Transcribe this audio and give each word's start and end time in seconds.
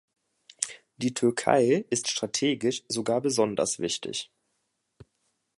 Die 0.97 1.13
Türkei 1.13 1.85
ist 1.91 2.09
strategisch 2.09 2.83
sogar 2.87 3.21
besonders 3.21 3.77
wichtig. 3.77 4.31